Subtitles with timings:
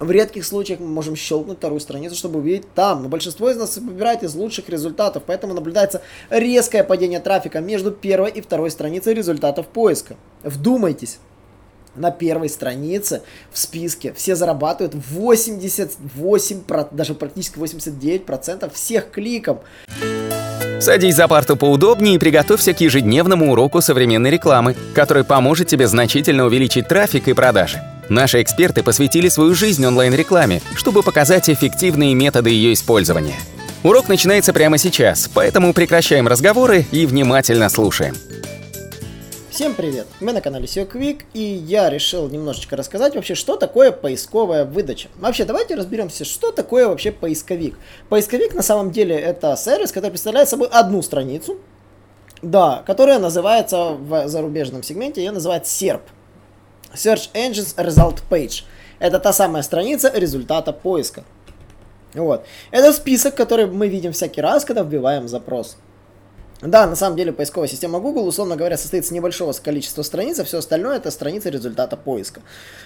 [0.00, 3.02] В редких случаях мы можем щелкнуть вторую страницу, чтобы увидеть там.
[3.02, 8.30] Но большинство из нас выбирает из лучших результатов, поэтому наблюдается резкое падение трафика между первой
[8.30, 10.16] и второй страницей результатов поиска.
[10.42, 11.18] Вдумайтесь.
[11.96, 16.62] На первой странице в списке все зарабатывают 88,
[16.92, 19.58] даже практически 89% всех кликов.
[20.80, 26.44] Садись за парту поудобнее и приготовься к ежедневному уроку современной рекламы, который поможет тебе значительно
[26.46, 27.82] увеличить трафик и продажи.
[28.08, 33.36] Наши эксперты посвятили свою жизнь онлайн-рекламе, чтобы показать эффективные методы ее использования.
[33.84, 38.16] Урок начинается прямо сейчас, поэтому прекращаем разговоры и внимательно слушаем.
[39.50, 40.06] Всем привет!
[40.20, 45.08] Мы на канале SEO Quick, и я решил немножечко рассказать вообще, что такое поисковая выдача.
[45.16, 47.78] Вообще, давайте разберемся, что такое вообще поисковик.
[48.08, 51.58] Поисковик на самом деле это сервис, который представляет собой одну страницу,
[52.40, 56.02] да, которая называется в зарубежном сегменте, ее называют SERP.
[56.94, 58.64] Search Engines Result Page.
[58.98, 61.24] Это та самая страница результата поиска.
[62.14, 62.44] Вот.
[62.70, 65.76] Это список, который мы видим всякий раз, когда вбиваем запрос.
[66.60, 70.44] Да, на самом деле поисковая система Google, условно говоря, состоит из небольшого количества страниц, а
[70.44, 72.40] все остальное это страницы результата поиска.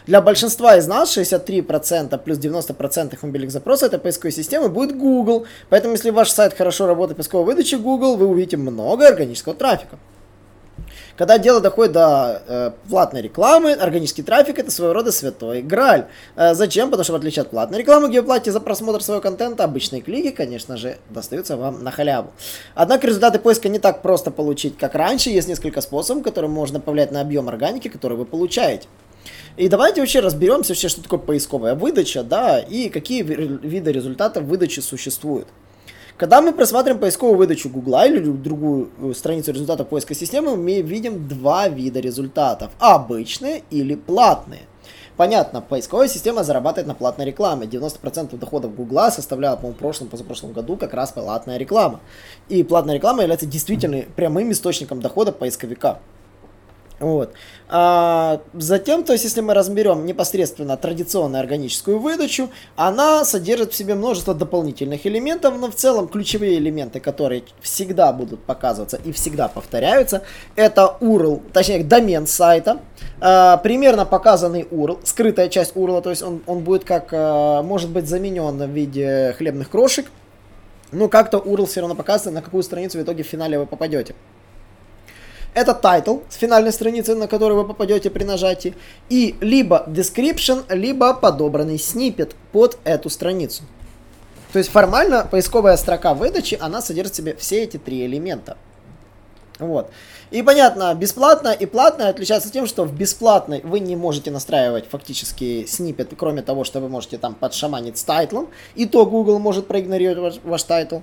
[0.07, 5.47] Для большинства из нас 63% плюс 90% мобильных запросов этой поисковой системы будет Google.
[5.71, 9.98] Поэтому если ваш сайт хорошо работает поисковой выдачи Google, вы увидите много органического трафика.
[11.17, 16.07] Когда дело доходит до э, платной рекламы, органический трафик это своего рода святой граль.
[16.37, 16.91] Э, зачем?
[16.91, 20.01] Потому что в отличие от платной рекламы, где вы платите за просмотр своего контента, обычные
[20.01, 22.33] клики, конечно же, достаются вам на халяву.
[22.75, 25.31] Однако результаты поиска не так просто получить, как раньше.
[25.31, 28.87] Есть несколько способов, которым можно повлиять на объем органики, который вы получаете.
[29.57, 34.81] И давайте вообще разберемся, вообще, что такое поисковая выдача, да, и какие виды результатов выдачи
[34.81, 35.47] существуют.
[36.17, 41.27] Когда мы просматриваем поисковую выдачу Гугла или другую э, страницу результатов поиска системы, мы видим
[41.27, 42.71] два вида результатов.
[42.79, 44.63] Обычные или платные.
[45.17, 47.67] Понятно, поисковая система зарабатывает на платной рекламе.
[47.67, 52.01] 90% доходов Гугла составляла, по-моему, в прошлом, позапрошлом году как раз платная реклама.
[52.49, 55.98] И платная реклама является действительно прямым источником дохода поисковика.
[57.02, 57.33] Вот.
[57.68, 63.96] А, затем, то есть, если мы разберем непосредственно традиционную органическую выдачу, она содержит в себе
[63.96, 70.23] множество дополнительных элементов, но в целом ключевые элементы, которые всегда будут показываться и всегда повторяются,
[70.55, 72.79] это URL, точнее домен сайта,
[73.20, 77.91] а, примерно показанный URL, скрытая часть URL, то есть он, он будет как, а, может
[77.91, 80.07] быть заменен в виде хлебных крошек,
[80.92, 84.14] но как-то URL все равно показывает, на какую страницу в итоге в финале вы попадете.
[85.55, 88.74] Это title с финальной страницы, на которую вы попадете при нажатии.
[89.11, 93.62] И либо description, либо подобранный снипет под эту страницу.
[94.52, 98.57] То есть формально поисковая строка выдачи, она содержит в себе все эти три элемента.
[99.58, 99.91] Вот.
[100.30, 105.67] И понятно, бесплатно и платное отличается тем, что в бесплатной вы не можете настраивать фактически
[105.67, 110.36] снипет, кроме того, что вы можете там подшаманить с тайтлом, и то Google может проигнорировать
[110.36, 110.98] ваш, ваш title.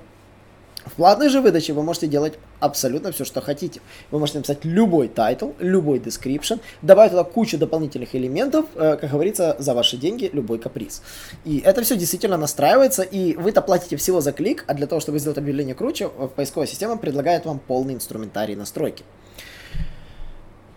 [0.85, 3.81] В платной же выдаче вы можете делать абсолютно все, что хотите.
[4.11, 9.55] Вы можете написать любой title, любой description, добавить туда кучу дополнительных элементов, э, как говорится,
[9.59, 11.01] за ваши деньги любой каприз.
[11.45, 15.19] И это все действительно настраивается, и вы-то платите всего за клик, а для того, чтобы
[15.19, 19.03] сделать объявление круче, поисковая система предлагает вам полный инструментарий настройки.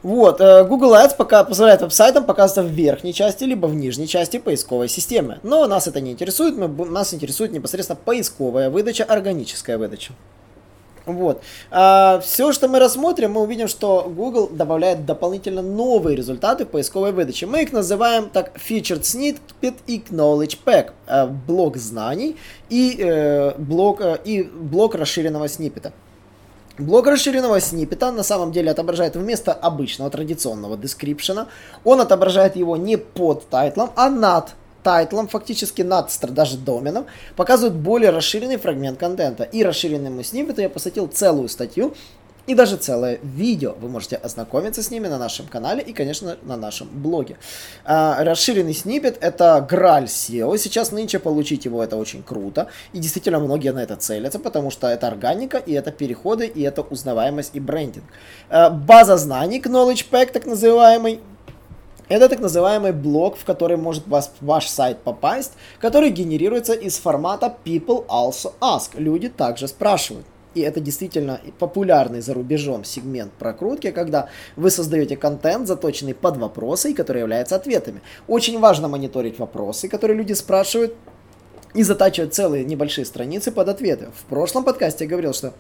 [0.02, 4.38] Вот, э, Google Ads пока позволяет веб-сайтам показываться в верхней части, либо в нижней части
[4.38, 5.38] поисковой системы.
[5.42, 10.12] Но нас это не интересует, мы, нас интересует непосредственно поисковая выдача, органическая выдача.
[11.06, 11.42] Вот.
[11.70, 17.46] А, все, что мы рассмотрим, мы увидим, что Google добавляет дополнительно новые результаты поисковой выдаче.
[17.46, 20.92] Мы их называем так Featured Snippet и Knowledge Pack.
[21.06, 22.36] Э, блок знаний
[22.70, 25.92] и, э, блок, э, и блок расширенного сниппета.
[26.82, 31.46] Блок расширенного сниппета на самом деле отображает вместо обычного традиционного дескрипшена,
[31.84, 37.06] он отображает его не под тайтлом, а над тайтлом, фактически над даже доменом,
[37.36, 39.44] показывает более расширенный фрагмент контента.
[39.44, 41.94] И расширенному сниппету я посвятил целую статью,
[42.46, 43.74] и даже целое видео.
[43.80, 47.36] Вы можете ознакомиться с ними на нашем канале и, конечно, на нашем блоге.
[47.84, 50.58] А, расширенный снипет это граль SEO.
[50.58, 52.68] Сейчас нынче получить его это очень круто.
[52.92, 56.82] И действительно многие на это целятся, потому что это органика, и это переходы, и это
[56.82, 58.04] узнаваемость и брендинг.
[58.48, 61.20] А, база знаний, Knowledge Pack так называемый,
[62.08, 67.56] это так называемый блок, в который может вас, ваш сайт попасть, который генерируется из формата
[67.64, 68.90] People also ask.
[68.94, 70.26] Люди также спрашивают.
[70.54, 76.90] И это действительно популярный за рубежом сегмент прокрутки, когда вы создаете контент, заточенный под вопросы,
[76.90, 78.02] и который является ответами.
[78.28, 80.94] Очень важно мониторить вопросы, которые люди спрашивают,
[81.74, 84.08] и затачивать целые небольшие страницы под ответы.
[84.14, 85.54] В прошлом подкасте я говорил, что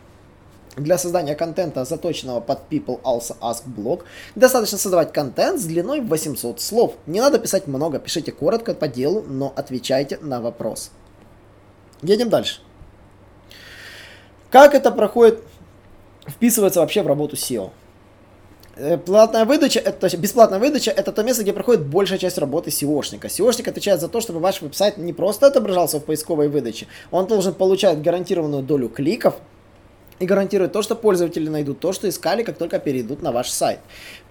[0.76, 6.62] Для создания контента, заточенного под People Also Ask блог, достаточно создавать контент с длиной 800
[6.62, 6.94] слов.
[7.06, 10.90] Не надо писать много, пишите коротко по делу, но отвечайте на вопрос.
[12.00, 12.62] Едем дальше.
[14.52, 15.42] Как это проходит,
[16.26, 17.70] вписывается вообще в работу SEO?
[18.76, 23.28] Э, платная выдача, это, бесплатная выдача, это то место, где проходит большая часть работы SEOшника.
[23.28, 27.54] SEOшник отвечает за то, чтобы ваш веб-сайт не просто отображался в поисковой выдаче, он должен
[27.54, 29.36] получать гарантированную долю кликов,
[30.22, 33.80] и гарантирует то, что пользователи найдут то, что искали, как только перейдут на ваш сайт.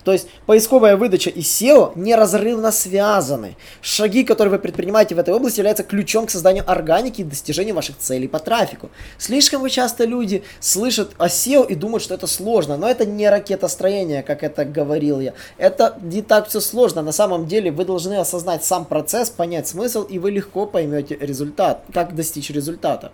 [0.05, 3.57] То есть поисковая выдача и SEO неразрывно связаны.
[3.81, 7.97] Шаги, которые вы предпринимаете в этой области, являются ключом к созданию органики и достижению ваших
[7.97, 8.89] целей по трафику.
[9.17, 14.23] Слишком часто люди слышат о SEO и думают, что это сложно, но это не ракетостроение,
[14.23, 15.33] как это говорил я.
[15.57, 17.01] Это не так все сложно.
[17.01, 21.83] На самом деле вы должны осознать сам процесс, понять смысл, и вы легко поймете результат,
[21.93, 23.11] как достичь результата.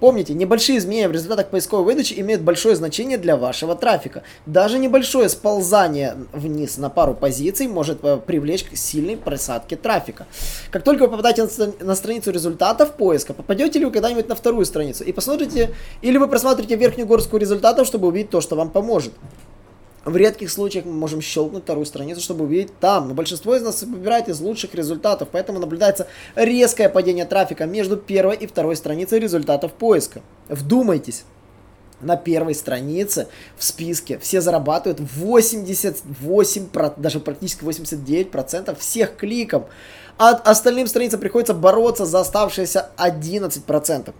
[0.00, 4.22] Помните, небольшие изменения в результатах поисковой выдачи имеют большое значение для вашего трафика.
[4.46, 10.26] Даже небольшое сползание вниз на пару позиций может э, привлечь к сильной просадке трафика.
[10.70, 11.46] Как только вы попадаете
[11.80, 16.28] на страницу результатов поиска, попадете ли вы когда-нибудь на вторую страницу и посмотрите, или вы
[16.28, 19.12] просмотрите верхнюю горстку результатов, чтобы увидеть то, что вам поможет.
[20.04, 23.08] В редких случаях мы можем щелкнуть вторую страницу, чтобы увидеть там.
[23.08, 28.36] Но большинство из нас выбирает из лучших результатов, поэтому наблюдается резкое падение трафика между первой
[28.36, 30.22] и второй страницей результатов поиска.
[30.48, 31.24] Вдумайтесь.
[32.00, 39.64] На первой странице в списке все зарабатывают 88, даже практически 89% всех кликов.
[40.16, 44.14] А остальным страницам приходится бороться за оставшиеся 11%.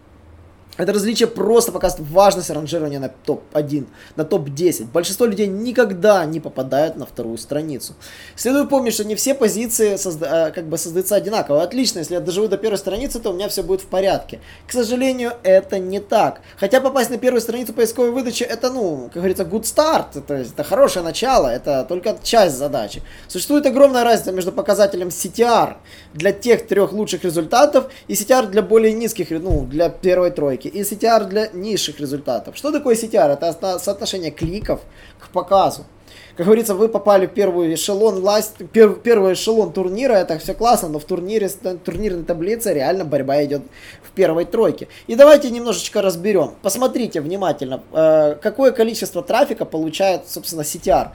[0.81, 3.87] Это различие просто показывает важность ранжирования на топ-1,
[4.17, 4.87] на топ-10.
[4.91, 7.93] Большинство людей никогда не попадают на вторую страницу.
[8.35, 11.62] Следует помнить, что не все позиции созда э, как бы создаются одинаково.
[11.62, 14.41] Отлично, если я доживу до первой страницы, то у меня все будет в порядке.
[14.67, 16.41] К сожалению, это не так.
[16.56, 20.55] Хотя попасть на первую страницу поисковой выдачи, это, ну, как говорится, good start, то есть
[20.55, 23.03] это хорошее начало, это только часть задачи.
[23.29, 25.75] Существует огромная разница между показателем CTR
[26.15, 30.82] для тех трех лучших результатов и CTR для более низких, ну, для первой тройки и
[30.82, 32.56] CTR для низших результатов.
[32.56, 33.32] Что такое CTR?
[33.32, 34.81] Это соотношение кликов
[35.19, 35.84] к показу.
[36.37, 40.88] Как говорится, вы попали в первый эшелон власть, пер, первый эшелон турнира, это все классно,
[40.88, 43.62] но в турнире, турнирной таблице реально борьба идет
[44.02, 44.88] в первой тройке.
[45.06, 46.55] И давайте немножечко разберем.
[46.62, 51.11] Посмотрите внимательно, э, какое количество трафика получает, собственно, CTR.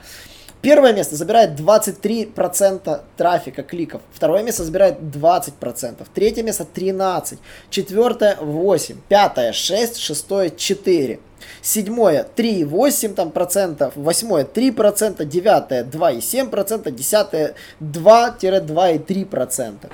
[0.62, 4.02] Первое место забирает 23% трафика, кликов.
[4.12, 6.06] Второе место забирает 20%.
[6.12, 7.38] Третье место 13%.
[7.70, 8.96] Четвертое 8%.
[9.08, 9.98] Пятое 6%.
[9.98, 11.20] Шестое 4%.
[11.62, 19.90] Седьмое 3,8 там, процентов, восьмое 3 процента, девятое 2,7 процента, десятое 2-2,3 процента.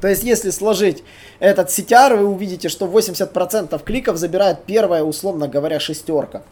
[0.00, 1.04] То есть, если сложить
[1.38, 6.42] этот CTR, вы увидите, что 80% кликов забирает первая, условно говоря, шестерка.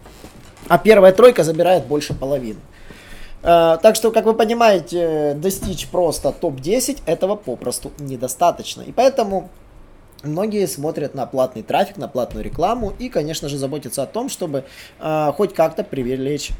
[0.68, 2.60] А первая тройка забирает больше половины.
[3.42, 8.82] Э, так что, как вы понимаете, достичь просто топ-10 этого попросту недостаточно.
[8.82, 9.50] И поэтому
[10.22, 14.64] многие смотрят на платный трафик, на платную рекламу и, конечно же, заботятся о том, чтобы
[14.98, 16.50] э, хоть как-то привлечь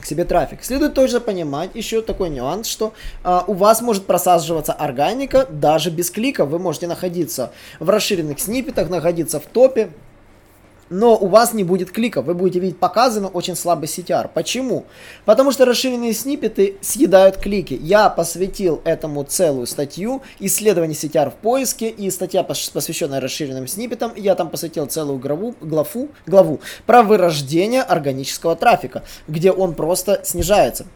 [0.00, 0.62] к себе трафик.
[0.62, 2.92] Следует тоже понимать еще такой нюанс, что
[3.24, 6.44] э, у вас может просаживаться органика даже без клика.
[6.44, 9.90] Вы можете находиться в расширенных сниппетах, находиться в топе,
[10.90, 14.30] но у вас не будет кликов, вы будете видеть показы, но очень слабый CTR.
[14.32, 14.84] Почему?
[15.24, 17.78] Потому что расширенные сниппеты съедают клики.
[17.80, 24.34] Я посвятил этому целую статью, исследование CTR в поиске, и статья, посвященная расширенным сниппетам, я
[24.34, 30.86] там посвятил целую главу, главу, главу про вырождение органического трафика, где он просто снижается.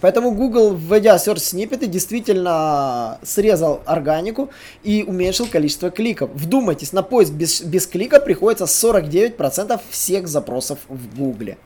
[0.00, 4.50] Поэтому Google, вводя Search сниппеты, действительно срезал органику
[4.82, 6.30] и уменьшил количество кликов.
[6.34, 11.56] Вдумайтесь, на поиск без, без клика приходится 49% всех запросов в Google.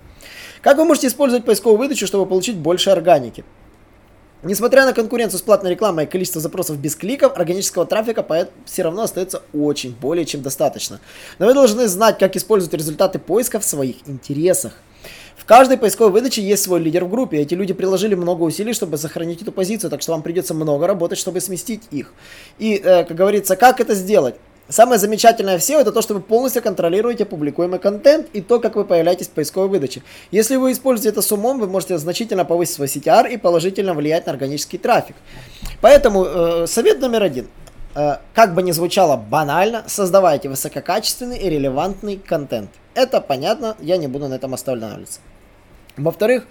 [0.62, 3.45] Как вы можете использовать поисковую выдачу, чтобы получить больше органики?
[4.45, 8.27] Несмотря на конкуренцию с платной рекламой и количество запросов без кликов, органического трафика
[8.65, 11.01] все равно остается очень более чем достаточно.
[11.39, 14.73] Но вы должны знать, как использовать результаты поиска в своих интересах.
[15.37, 17.39] В каждой поисковой выдаче есть свой лидер в группе.
[17.39, 21.19] Эти люди приложили много усилий, чтобы сохранить эту позицию, так что вам придется много работать,
[21.19, 22.12] чтобы сместить их.
[22.59, 24.37] И, э, как говорится, как это сделать?
[24.69, 28.77] Самое замечательное в SEO это то, что вы полностью контролируете публикуемый контент и то, как
[28.77, 30.03] вы появляетесь в поисковой выдаче.
[30.31, 34.27] Если вы используете это с умом, вы можете значительно повысить свой CTR и положительно влиять
[34.27, 35.17] на органический трафик.
[35.81, 37.49] Поэтому э, совет номер один.
[37.94, 42.70] Э, как бы ни звучало банально, создавайте высококачественный и релевантный контент.
[42.94, 45.20] Это понятно, я не буду на этом останавливаться.
[45.96, 46.46] Во-вторых,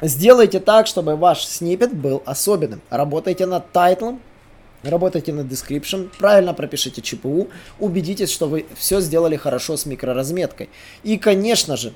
[0.00, 2.80] сделайте так, чтобы ваш снипет был особенным.
[2.90, 4.20] Работайте над тайтлом,
[4.84, 7.48] Работайте над description, правильно пропишите ЧПУ,
[7.80, 10.68] убедитесь, что вы все сделали хорошо с микроразметкой.
[11.02, 11.94] И, конечно же,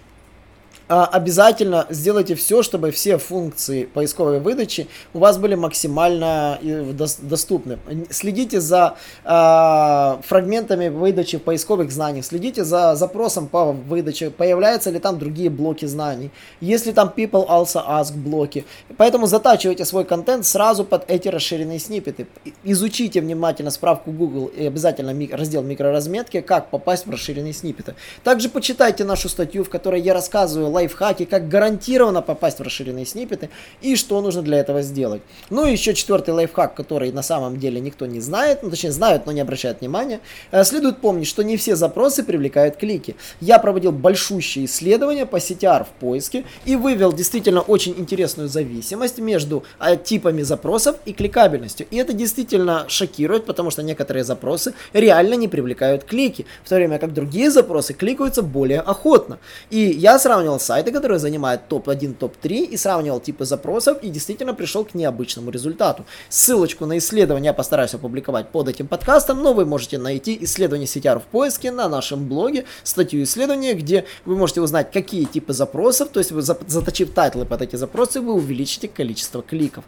[0.89, 6.93] обязательно сделайте все, чтобы все функции поисковой выдачи у вас были максимально э,
[7.23, 7.79] доступны.
[8.11, 15.19] Следите за э, фрагментами выдачи поисковых знаниях, следите за запросом по выдаче, появляются ли там
[15.19, 16.31] другие блоки знаний,
[16.61, 18.65] если там people also ask блоки.
[18.97, 22.27] Поэтому затачивайте свой контент сразу под эти расширенные сниппеты.
[22.65, 27.95] Изучите внимательно справку Google и обязательно раздел микроразметки, как попасть в расширенные сниппеты.
[28.25, 33.51] Также почитайте нашу статью, в которой я рассказываю лайфхаки, как гарантированно попасть в расширенные сниппеты
[33.81, 35.23] и что нужно для этого сделать.
[35.51, 39.27] Ну и еще четвертый лайфхак, который на самом деле никто не знает, ну точнее знают,
[39.27, 40.21] но не обращают внимания.
[40.51, 43.17] Э, следует помнить, что не все запросы привлекают клики.
[43.41, 49.65] Я проводил большущие исследования по CTR в поиске и вывел действительно очень интересную зависимость между
[49.81, 51.87] э, типами запросов и кликабельностью.
[51.91, 56.99] И это действительно шокирует, потому что некоторые запросы реально не привлекают клики, в то время
[56.99, 59.39] как другие запросы кликаются более охотно.
[59.71, 64.85] И я сравнивал сайты, которые занимают топ-1, топ-3, и сравнивал типы запросов, и действительно пришел
[64.85, 66.05] к необычному результату.
[66.29, 71.21] Ссылочку на исследование я постараюсь опубликовать под этим подкастом, но вы можете найти исследование CTR
[71.21, 76.21] в поиске на нашем блоге, статью исследования, где вы можете узнать, какие типы запросов, то
[76.21, 79.85] есть вы заточив тайтлы под эти запросы, вы увеличите количество кликов.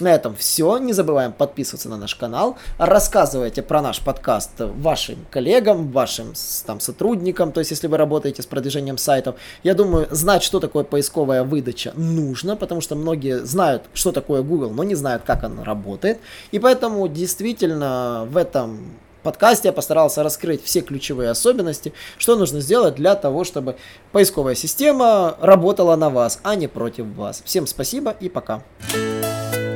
[0.00, 0.78] На этом все.
[0.78, 2.56] Не забываем подписываться на наш канал.
[2.78, 6.32] Рассказывайте про наш подкаст вашим коллегам, вашим
[6.66, 7.52] там, сотрудникам.
[7.52, 11.92] То есть, если вы работаете с продвижением сайтов, я думаю, знать, что такое поисковая выдача,
[11.96, 16.18] нужно, потому что многие знают, что такое Google, но не знают, как она работает.
[16.50, 22.96] И поэтому действительно в этом подкасте я постарался раскрыть все ключевые особенности, что нужно сделать
[22.96, 23.76] для того, чтобы
[24.12, 27.42] поисковая система работала на вас, а не против вас.
[27.44, 28.62] Всем спасибо и пока.